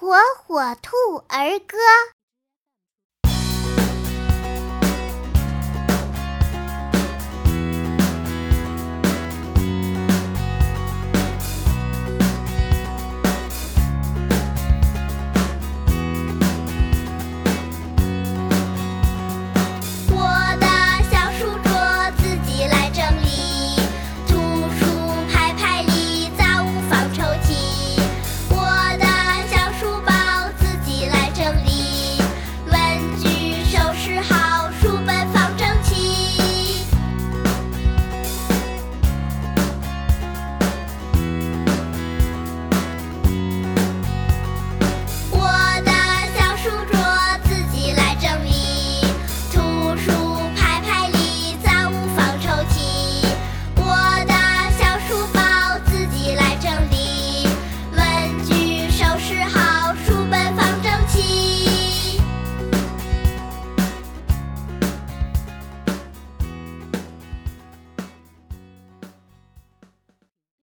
[0.00, 0.14] 火
[0.46, 1.76] 火兔儿歌。